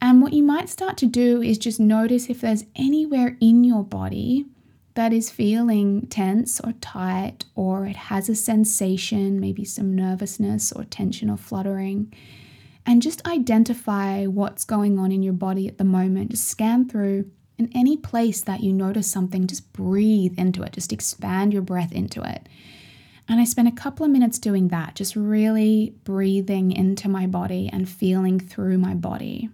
[0.01, 3.83] And what you might start to do is just notice if there's anywhere in your
[3.83, 4.47] body
[4.99, 10.83] that is feeling tense or tight, or it has a sensation, maybe some nervousness or
[10.83, 12.13] tension or fluttering,
[12.85, 16.33] and just identify what's going on in your body at the moment.
[16.33, 17.31] Just scan through.
[17.59, 21.93] In any place that you notice something, just breathe into it, just expand your breath
[21.93, 22.49] into it.
[23.29, 27.71] And I spent a couple of minutes doing that, just really breathing into my body
[27.73, 29.49] and feeling through my body.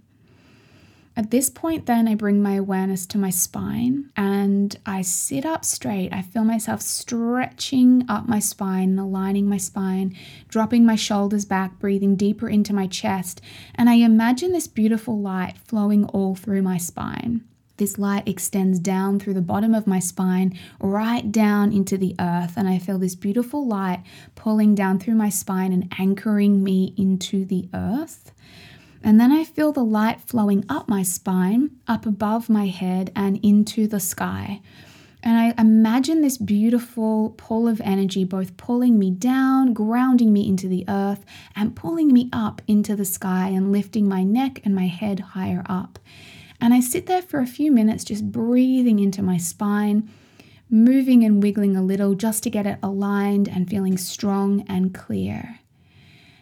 [1.17, 5.65] At this point, then I bring my awareness to my spine and I sit up
[5.65, 6.13] straight.
[6.13, 10.17] I feel myself stretching up my spine, aligning my spine,
[10.49, 13.41] dropping my shoulders back, breathing deeper into my chest.
[13.77, 17.45] And I imagine this beautiful light flowing all through my spine.
[17.77, 22.55] This light extends down through the bottom of my spine, right down into the earth,
[22.57, 24.03] and I feel this beautiful light
[24.37, 28.33] pulling down through my spine and anchoring me into the earth.
[29.05, 33.39] And then I feel the light flowing up my spine, up above my head, and
[33.43, 34.63] into the sky.
[35.23, 40.69] And I imagine this beautiful pull of energy both pulling me down, grounding me into
[40.69, 41.23] the earth,
[41.55, 45.65] and pulling me up into the sky and lifting my neck and my head higher
[45.67, 45.99] up.
[46.59, 50.09] And I sit there for a few minutes just breathing into my spine,
[50.71, 55.61] moving and wiggling a little just to get it aligned and feeling strong and clear.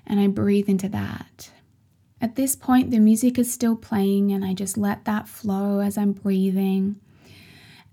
[0.06, 1.50] And I breathe into that.
[2.22, 5.98] At this point, the music is still playing, and I just let that flow as
[5.98, 7.00] I'm breathing.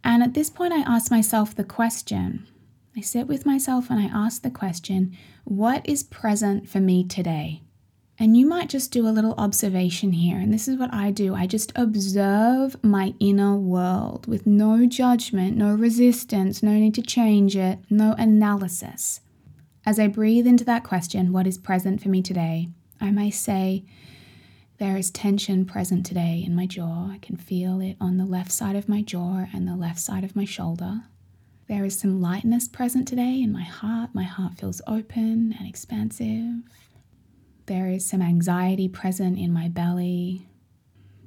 [0.04, 2.48] And at this point, I ask myself the question
[2.96, 5.16] I sit with myself and I ask the question,
[5.46, 7.62] what is present for me today?
[8.20, 10.38] And you might just do a little observation here.
[10.38, 15.56] And this is what I do I just observe my inner world with no judgment,
[15.56, 19.22] no resistance, no need to change it, no analysis.
[19.86, 22.68] As I breathe into that question, what is present for me today?
[23.00, 23.86] I may say,
[24.80, 27.10] there is tension present today in my jaw.
[27.12, 30.24] I can feel it on the left side of my jaw and the left side
[30.24, 31.02] of my shoulder.
[31.68, 34.12] There is some lightness present today in my heart.
[34.14, 36.64] My heart feels open and expansive.
[37.66, 40.48] There is some anxiety present in my belly.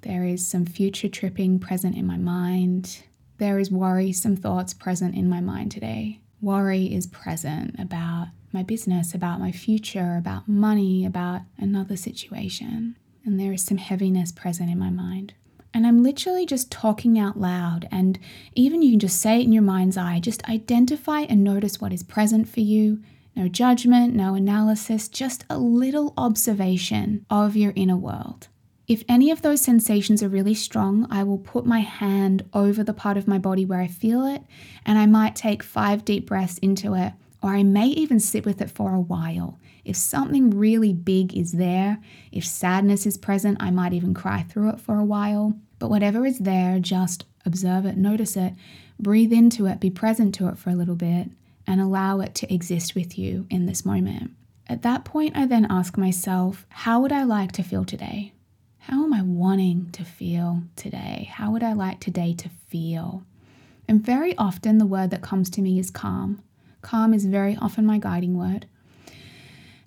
[0.00, 3.02] There is some future tripping present in my mind.
[3.36, 6.20] There is worry, some thoughts present in my mind today.
[6.40, 13.38] Worry is present about my business, about my future, about money, about another situation and
[13.38, 15.34] there is some heaviness present in my mind.
[15.74, 18.18] And I'm literally just talking out loud, and
[18.54, 20.20] even you can just say it in your mind's eye.
[20.20, 23.00] Just identify and notice what is present for you.
[23.34, 28.48] No judgment, no analysis, just a little observation of your inner world.
[28.86, 32.92] If any of those sensations are really strong, I will put my hand over the
[32.92, 34.42] part of my body where I feel it,
[34.84, 38.60] and I might take five deep breaths into it, or I may even sit with
[38.60, 39.58] it for a while.
[39.84, 41.98] If something really big is there,
[42.30, 45.54] if sadness is present, I might even cry through it for a while.
[45.78, 48.54] But whatever is there, just observe it, notice it,
[49.00, 51.30] breathe into it, be present to it for a little bit,
[51.66, 54.30] and allow it to exist with you in this moment.
[54.68, 58.32] At that point, I then ask myself, how would I like to feel today?
[58.78, 61.28] How am I wanting to feel today?
[61.32, 63.24] How would I like today to feel?
[63.88, 66.42] And very often, the word that comes to me is calm.
[66.80, 68.66] Calm is very often my guiding word.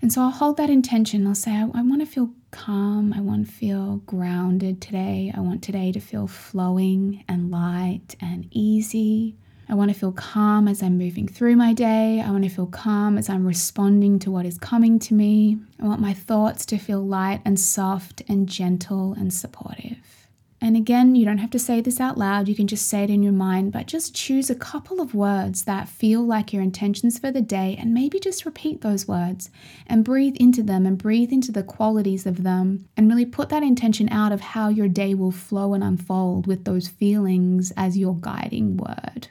[0.06, 1.26] And so I'll hold that intention.
[1.26, 3.12] I'll say, I, I want to feel calm.
[3.12, 5.34] I want to feel grounded today.
[5.36, 9.36] I want today to feel flowing and light and easy.
[9.68, 12.22] I want to feel calm as I'm moving through my day.
[12.22, 15.58] I want to feel calm as I'm responding to what is coming to me.
[15.82, 20.25] I want my thoughts to feel light and soft and gentle and supportive.
[20.66, 23.12] And again, you don't have to say this out loud, you can just say it
[23.12, 27.20] in your mind, but just choose a couple of words that feel like your intentions
[27.20, 29.52] for the day and maybe just repeat those words
[29.86, 33.62] and breathe into them and breathe into the qualities of them and really put that
[33.62, 38.16] intention out of how your day will flow and unfold with those feelings as your
[38.16, 39.28] guiding word.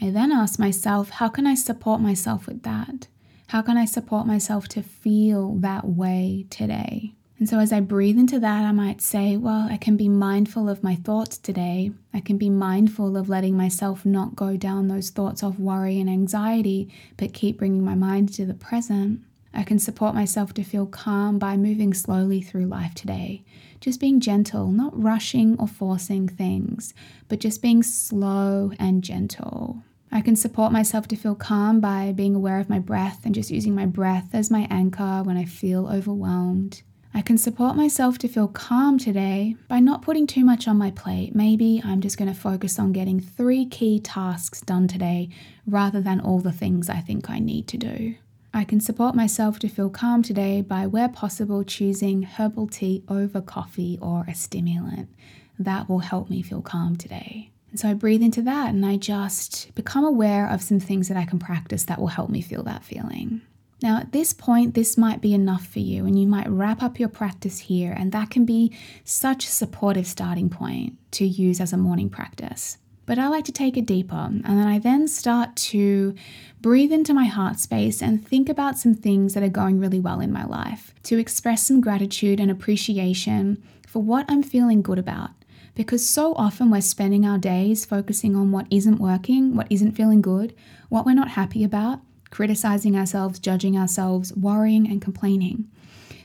[0.00, 3.06] I then ask myself, how can I support myself with that?
[3.46, 7.14] How can I support myself to feel that way today?
[7.42, 10.68] And so, as I breathe into that, I might say, Well, I can be mindful
[10.68, 11.90] of my thoughts today.
[12.14, 16.08] I can be mindful of letting myself not go down those thoughts of worry and
[16.08, 19.22] anxiety, but keep bringing my mind to the present.
[19.52, 23.42] I can support myself to feel calm by moving slowly through life today.
[23.80, 26.94] Just being gentle, not rushing or forcing things,
[27.26, 29.82] but just being slow and gentle.
[30.12, 33.50] I can support myself to feel calm by being aware of my breath and just
[33.50, 36.82] using my breath as my anchor when I feel overwhelmed.
[37.14, 40.90] I can support myself to feel calm today by not putting too much on my
[40.90, 41.34] plate.
[41.34, 45.28] Maybe I'm just going to focus on getting three key tasks done today
[45.66, 48.14] rather than all the things I think I need to do.
[48.54, 53.42] I can support myself to feel calm today by, where possible, choosing herbal tea over
[53.42, 55.10] coffee or a stimulant.
[55.58, 57.50] That will help me feel calm today.
[57.70, 61.16] And so I breathe into that and I just become aware of some things that
[61.18, 63.42] I can practice that will help me feel that feeling.
[63.82, 67.00] Now, at this point, this might be enough for you, and you might wrap up
[67.00, 68.72] your practice here, and that can be
[69.02, 72.78] such a supportive starting point to use as a morning practice.
[73.06, 76.14] But I like to take it deeper, and then I then start to
[76.60, 80.20] breathe into my heart space and think about some things that are going really well
[80.20, 85.30] in my life, to express some gratitude and appreciation for what I'm feeling good about.
[85.74, 90.22] Because so often we're spending our days focusing on what isn't working, what isn't feeling
[90.22, 90.54] good,
[90.88, 92.00] what we're not happy about,
[92.32, 95.68] criticizing ourselves, judging ourselves, worrying, and complaining.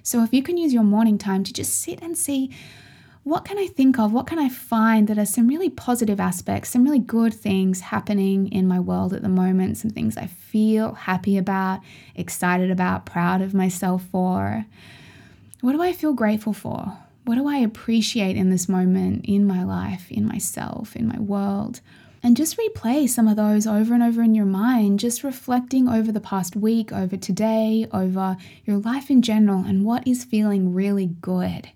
[0.02, 2.50] So, if you can use your morning time to just sit and see
[3.24, 6.70] what can I think of, what can I find that are some really positive aspects,
[6.70, 10.94] some really good things happening in my world at the moment, some things I feel
[10.94, 11.82] happy about,
[12.16, 14.66] excited about, proud of myself for.
[15.60, 16.98] What do I feel grateful for?
[17.26, 21.82] What do I appreciate in this moment in my life, in myself, in my world?
[22.28, 26.12] And just replay some of those over and over in your mind, just reflecting over
[26.12, 31.06] the past week, over today, over your life in general, and what is feeling really
[31.06, 31.70] good.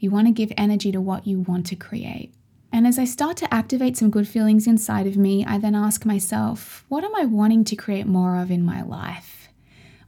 [0.00, 2.34] You want to give energy to what you want to create.
[2.72, 6.04] And as I start to activate some good feelings inside of me, I then ask
[6.04, 9.48] myself, what am I wanting to create more of in my life?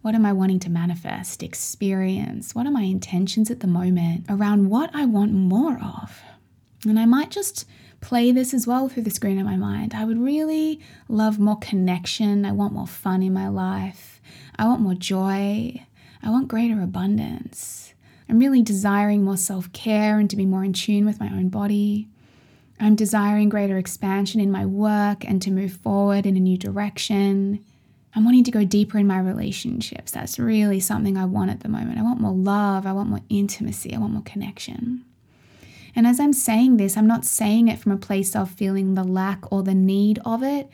[0.03, 2.57] What am I wanting to manifest, experience?
[2.57, 6.22] What are my intentions at the moment around what I want more of?
[6.84, 7.66] And I might just
[8.07, 9.93] play this as well through the screen of my mind.
[9.93, 10.79] I would really
[11.09, 12.45] love more connection.
[12.45, 14.21] I want more fun in my life.
[14.57, 15.85] I want more joy.
[16.23, 17.95] I want greater abundance.
[18.29, 21.49] I'm really desiring more self care and to be more in tune with my own
[21.49, 22.07] body.
[22.79, 27.65] I'm desiring greater expansion in my work and to move forward in a new direction.
[28.15, 30.13] I'm wanting to go deeper in my relationships.
[30.13, 31.99] That's really something I want at the moment.
[31.99, 32.87] I want more love.
[32.87, 33.93] I want more intimacy.
[33.93, 35.05] I want more connection.
[35.97, 39.03] And as I'm saying this, I'm not saying it from a place of feeling the
[39.03, 40.68] lack or the need of it.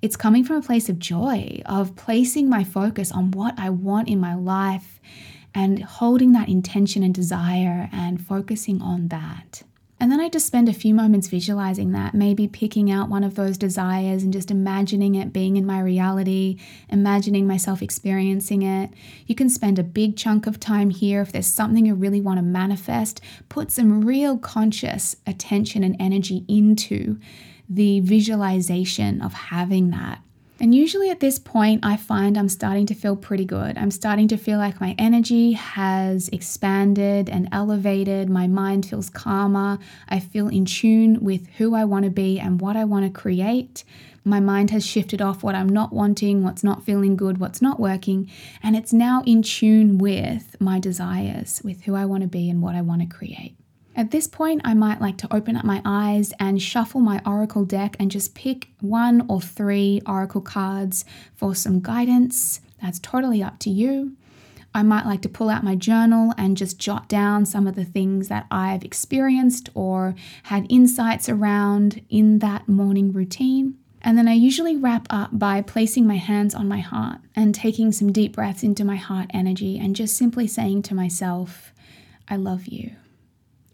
[0.00, 4.08] It's coming from a place of joy, of placing my focus on what I want
[4.08, 5.00] in my life
[5.52, 9.64] and holding that intention and desire and focusing on that.
[10.00, 13.34] And then I just spend a few moments visualizing that, maybe picking out one of
[13.34, 16.56] those desires and just imagining it being in my reality,
[16.88, 18.90] imagining myself experiencing it.
[19.26, 22.38] You can spend a big chunk of time here if there's something you really want
[22.38, 27.18] to manifest, put some real conscious attention and energy into
[27.68, 30.20] the visualization of having that.
[30.60, 33.78] And usually at this point, I find I'm starting to feel pretty good.
[33.78, 38.28] I'm starting to feel like my energy has expanded and elevated.
[38.28, 39.78] My mind feels calmer.
[40.08, 43.20] I feel in tune with who I want to be and what I want to
[43.20, 43.84] create.
[44.24, 47.78] My mind has shifted off what I'm not wanting, what's not feeling good, what's not
[47.78, 48.28] working,
[48.62, 52.60] and it's now in tune with my desires, with who I want to be and
[52.60, 53.56] what I want to create.
[53.98, 57.64] At this point, I might like to open up my eyes and shuffle my Oracle
[57.64, 62.60] deck and just pick one or three Oracle cards for some guidance.
[62.80, 64.12] That's totally up to you.
[64.72, 67.84] I might like to pull out my journal and just jot down some of the
[67.84, 73.78] things that I've experienced or had insights around in that morning routine.
[74.00, 77.90] And then I usually wrap up by placing my hands on my heart and taking
[77.90, 81.72] some deep breaths into my heart energy and just simply saying to myself,
[82.28, 82.92] I love you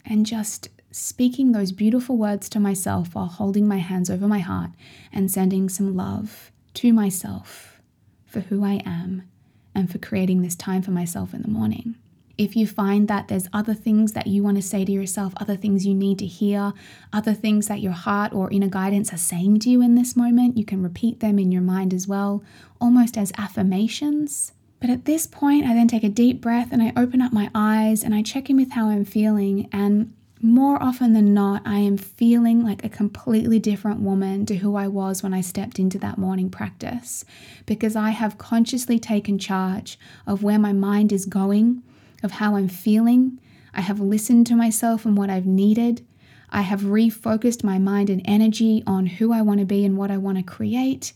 [0.04, 4.70] and just speaking those beautiful words to myself while holding my hands over my heart
[5.12, 7.80] and sending some love to myself
[8.26, 9.28] for who I am
[9.74, 11.96] and for creating this time for myself in the morning.
[12.36, 15.56] If you find that there's other things that you want to say to yourself, other
[15.56, 16.72] things you need to hear,
[17.12, 20.58] other things that your heart or inner guidance are saying to you in this moment,
[20.58, 22.42] you can repeat them in your mind as well,
[22.80, 24.52] almost as affirmations.
[24.80, 27.50] But at this point, I then take a deep breath and I open up my
[27.54, 29.68] eyes and I check in with how I'm feeling.
[29.72, 30.12] And
[30.44, 34.88] more often than not, I am feeling like a completely different woman to who I
[34.88, 37.24] was when I stepped into that morning practice
[37.64, 41.82] because I have consciously taken charge of where my mind is going,
[42.22, 43.40] of how I'm feeling.
[43.72, 46.04] I have listened to myself and what I've needed.
[46.50, 50.10] I have refocused my mind and energy on who I want to be and what
[50.10, 51.14] I want to create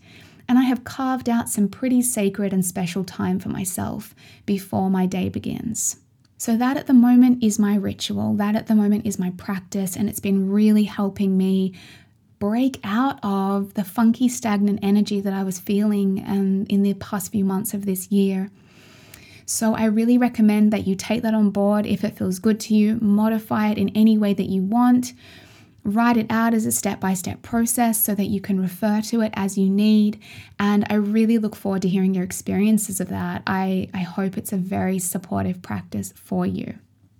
[0.48, 4.14] and I have carved out some pretty sacred and special time for myself
[4.46, 5.96] before my day begins.
[6.38, 9.96] So, that at the moment is my ritual, that at the moment is my practice,
[9.96, 11.74] and it's been really helping me
[12.38, 17.32] break out of the funky, stagnant energy that I was feeling um, in the past
[17.32, 18.50] few months of this year.
[19.46, 22.74] So, I really recommend that you take that on board if it feels good to
[22.74, 25.14] you, modify it in any way that you want.
[25.84, 29.20] Write it out as a step by step process so that you can refer to
[29.22, 30.20] it as you need.
[30.58, 33.42] And I really look forward to hearing your experiences of that.
[33.46, 36.78] I, I hope it's a very supportive practice for you.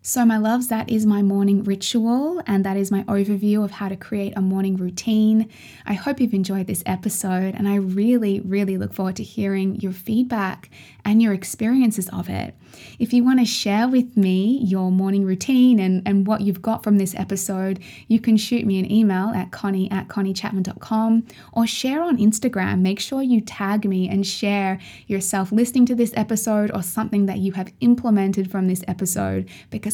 [0.09, 3.90] So, my loves, that is my morning ritual, and that is my overview of how
[3.90, 5.50] to create a morning routine.
[5.84, 9.92] I hope you've enjoyed this episode, and I really, really look forward to hearing your
[9.92, 10.70] feedback
[11.04, 12.54] and your experiences of it.
[12.98, 16.82] If you want to share with me your morning routine and, and what you've got
[16.82, 17.78] from this episode,
[18.09, 22.80] you can shoot me an email at connie at conniechapman.com or share on Instagram.
[22.80, 27.38] Make sure you tag me and share yourself listening to this episode or something that
[27.38, 29.48] you have implemented from this episode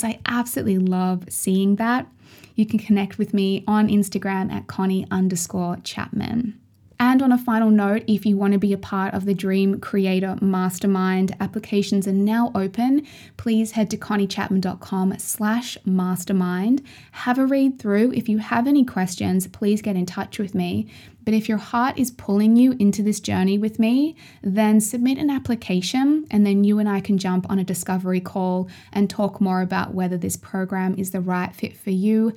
[0.04, 2.06] because I absolutely love seeing that.
[2.54, 6.58] You can connect with me on Instagram at connie underscore chapman.
[7.00, 9.80] And on a final note, if you want to be a part of the Dream
[9.80, 13.06] Creator Mastermind, applications are now open.
[13.36, 16.82] Please head to conniechapman.com slash mastermind.
[17.12, 18.12] Have a read through.
[18.12, 20.86] If you have any questions, please get in touch with me.
[21.24, 25.30] But if your heart is pulling you into this journey with me, then submit an
[25.30, 29.62] application and then you and I can jump on a discovery call and talk more
[29.62, 32.34] about whether this program is the right fit for you.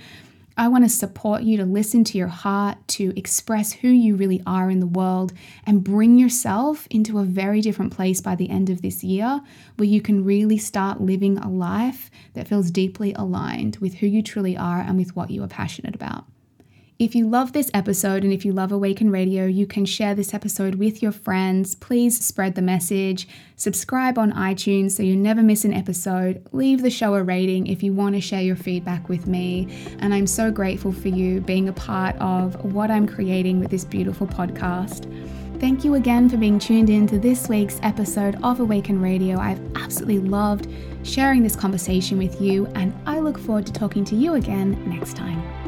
[0.59, 4.41] I want to support you to listen to your heart, to express who you really
[4.47, 5.31] are in the world,
[5.65, 9.41] and bring yourself into a very different place by the end of this year
[9.75, 14.23] where you can really start living a life that feels deeply aligned with who you
[14.23, 16.25] truly are and with what you are passionate about.
[16.99, 20.33] If you love this episode and if you love Awaken Radio, you can share this
[20.33, 21.75] episode with your friends.
[21.75, 23.27] Please spread the message.
[23.55, 26.43] Subscribe on iTunes so you never miss an episode.
[26.53, 29.67] Leave the show a rating if you want to share your feedback with me.
[29.99, 33.85] And I'm so grateful for you being a part of what I'm creating with this
[33.85, 35.05] beautiful podcast.
[35.59, 39.37] Thank you again for being tuned in to this week's episode of Awaken Radio.
[39.37, 40.67] I've absolutely loved
[41.03, 45.15] sharing this conversation with you, and I look forward to talking to you again next
[45.15, 45.66] time.